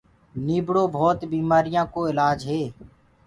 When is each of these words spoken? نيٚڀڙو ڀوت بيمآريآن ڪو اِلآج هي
نيٚڀڙو 0.45 0.83
ڀوت 0.95 1.19
بيمآريآن 1.31 1.85
ڪو 1.93 1.99
اِلآج 2.09 2.39
هي 2.51 2.61